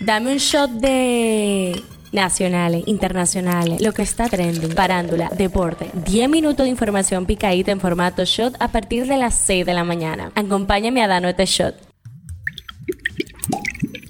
[0.00, 5.90] Dame un shot de nacionales, internacionales, lo que está trending, parándula, deporte.
[5.94, 9.84] 10 minutos de información picadita en formato shot a partir de las 6 de la
[9.84, 10.32] mañana.
[10.34, 11.74] Acompáñame a darnos este shot.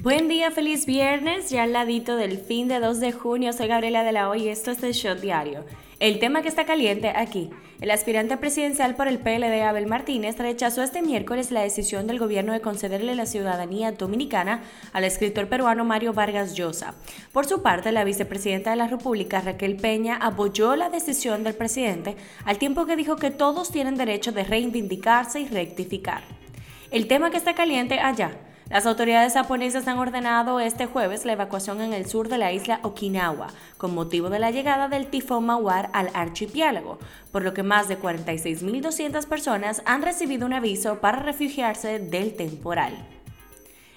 [0.00, 3.52] Buen día, feliz viernes, ya al ladito del fin de 2 de junio.
[3.52, 5.64] Soy Gabriela de la Hoy y esto es el Shot Diario.
[6.00, 7.50] El tema que está caliente aquí.
[7.80, 12.52] El aspirante presidencial por el PLD, Abel Martínez, rechazó este miércoles la decisión del gobierno
[12.52, 14.62] de concederle la ciudadanía dominicana
[14.92, 16.94] al escritor peruano Mario Vargas Llosa.
[17.32, 22.16] Por su parte, la vicepresidenta de la República, Raquel Peña, apoyó la decisión del presidente,
[22.44, 26.22] al tiempo que dijo que todos tienen derecho de reivindicarse y rectificar.
[26.92, 28.38] El tema que está caliente allá
[28.70, 32.80] las autoridades japonesas han ordenado este jueves la evacuación en el sur de la isla
[32.82, 36.98] Okinawa, con motivo de la llegada del tifón Mawar al archipiélago,
[37.32, 42.92] por lo que más de 46.200 personas han recibido un aviso para refugiarse del temporal.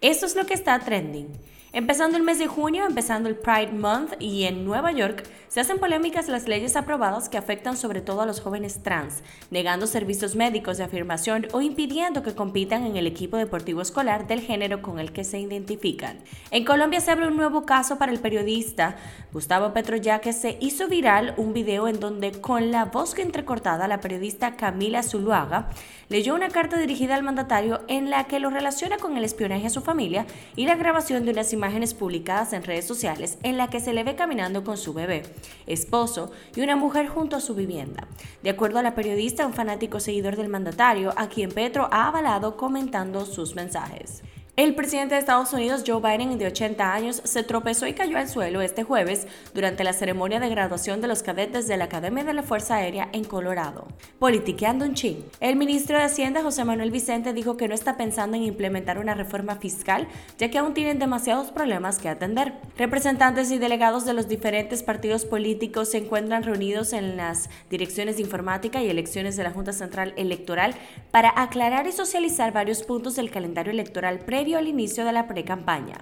[0.00, 1.28] Esto es lo que está trending.
[1.72, 5.78] Empezando el mes de junio, empezando el Pride Month y en Nueva York se hacen
[5.78, 10.78] polémicas las leyes aprobadas que afectan sobre todo a los jóvenes trans, negando servicios médicos
[10.78, 15.12] de afirmación o impidiendo que compitan en el equipo deportivo escolar del género con el
[15.12, 16.18] que se identifican.
[16.50, 18.96] En Colombia se abre un nuevo caso para el periodista
[19.32, 23.22] Gustavo Petro ya que se hizo viral un video en donde con la voz que
[23.22, 25.68] entrecortada la periodista Camila Zuluaga
[26.08, 29.70] leyó una carta dirigida al mandatario en la que lo relaciona con el espionaje a
[29.70, 33.80] su familia y la grabación de unas imágenes publicadas en redes sociales en la que
[33.80, 35.22] se le ve caminando con su bebé,
[35.66, 38.06] esposo y una mujer junto a su vivienda.
[38.42, 42.56] De acuerdo a la periodista, un fanático seguidor del mandatario, a quien Petro ha avalado
[42.56, 44.22] comentando sus mensajes.
[44.56, 48.26] El presidente de Estados Unidos, Joe Biden, de 80 años, se tropezó y cayó al
[48.26, 52.32] suelo este jueves durante la ceremonia de graduación de los cadetes de la Academia de
[52.32, 53.86] la Fuerza Aérea en Colorado.
[54.18, 55.18] Politiqueando un ching.
[55.40, 59.12] El ministro de Hacienda, José Manuel Vicente, dijo que no está pensando en implementar una
[59.12, 62.54] reforma fiscal, ya que aún tienen demasiados problemas que atender.
[62.78, 68.22] Representantes y delegados de los diferentes partidos políticos se encuentran reunidos en las direcciones de
[68.22, 70.74] informática y elecciones de la Junta Central Electoral
[71.10, 75.98] para aclarar y socializar varios puntos del calendario electoral previo al inicio de la pre-campaña.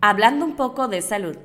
[0.00, 1.36] Hablando un poco de salud,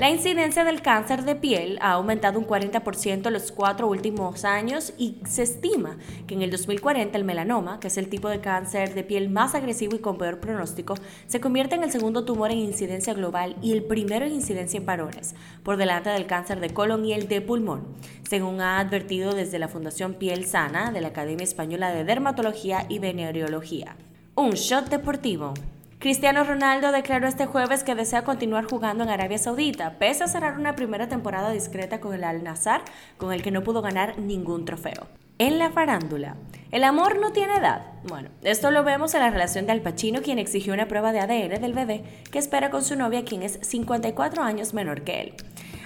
[0.00, 4.94] la incidencia del cáncer de piel ha aumentado un 40% en los cuatro últimos años
[4.96, 8.94] y se estima que en el 2040 el melanoma, que es el tipo de cáncer
[8.94, 10.94] de piel más agresivo y con peor pronóstico,
[11.26, 14.86] se convierte en el segundo tumor en incidencia global y el primero en incidencia en
[14.86, 17.86] varones, por delante del cáncer de colon y el de pulmón,
[18.26, 23.00] según ha advertido desde la Fundación Piel Sana de la Academia Española de Dermatología y
[23.00, 23.96] Venereología.
[24.34, 25.52] Un shot deportivo.
[26.00, 30.58] Cristiano Ronaldo declaró este jueves que desea continuar jugando en Arabia Saudita, pese a cerrar
[30.58, 32.80] una primera temporada discreta con el Al-Nassr,
[33.18, 35.08] con el que no pudo ganar ningún trofeo.
[35.36, 36.36] En la farándula,
[36.70, 37.82] ¿el amor no tiene edad?
[38.04, 41.20] Bueno, esto lo vemos en la relación de Al Pacino, quien exigió una prueba de
[41.20, 42.02] ADN del bebé
[42.32, 45.34] que espera con su novia, quien es 54 años menor que él.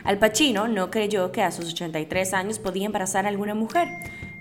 [0.04, 3.88] Al Pacino no creyó que a sus 83 años podía embarazar a alguna mujer,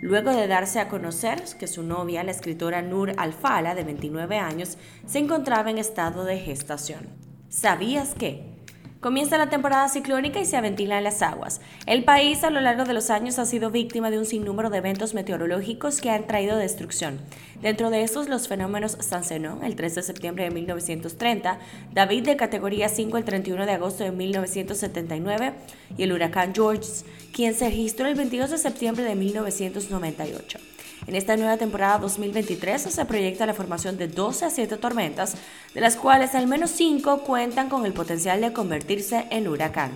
[0.04, 4.78] luego de darse a conocer que su novia, la escritora Nur Alfala, de 29 años,
[5.06, 7.08] se encontraba en estado de gestación.
[7.48, 8.53] ¿Sabías que?
[9.04, 11.60] Comienza la temporada ciclónica y se aventilan las aguas.
[11.86, 14.78] El país a lo largo de los años ha sido víctima de un sinnúmero de
[14.78, 17.20] eventos meteorológicos que han traído destrucción.
[17.62, 21.60] Dentro de estos, los fenómenos San Zenón, el 3 de septiembre de 1930,
[21.94, 25.52] David de categoría 5 el 31 de agosto de 1979
[25.98, 26.88] y el huracán George,
[27.34, 30.73] quien se registró el 22 de septiembre de 1998.
[31.06, 35.36] En esta nueva temporada 2023 se proyecta la formación de 12 a 7 tormentas,
[35.74, 39.92] de las cuales al menos 5 cuentan con el potencial de convertirse en huracán.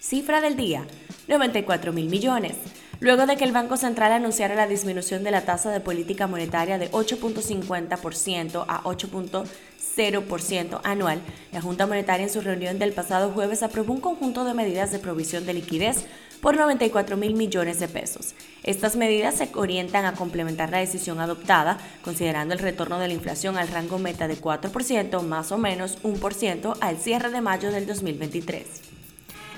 [0.00, 0.86] Cifra del día,
[1.28, 2.56] 94 mil millones.
[3.00, 6.78] Luego de que el Banco Central anunciara la disminución de la tasa de política monetaria
[6.78, 11.20] de 8.50% a 8.0% anual,
[11.52, 14.98] la Junta Monetaria en su reunión del pasado jueves aprobó un conjunto de medidas de
[14.98, 16.06] provisión de liquidez
[16.40, 18.34] por 94 mil millones de pesos.
[18.62, 23.56] Estas medidas se orientan a complementar la decisión adoptada, considerando el retorno de la inflación
[23.56, 28.88] al rango meta de 4%, más o menos 1% al cierre de mayo del 2023.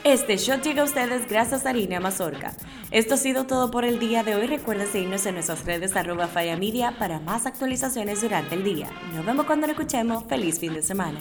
[0.02, 2.54] Este shot llega a ustedes gracias a Línea Mazorca.
[2.90, 4.46] Esto ha sido todo por el día de hoy.
[4.46, 8.88] Recuerden seguirnos en nuestras redes arroba Media para más actualizaciones durante el día.
[9.14, 10.24] Nos vemos cuando lo escuchemos.
[10.24, 11.20] Feliz fin de semana.